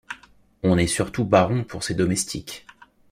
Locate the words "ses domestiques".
1.83-2.65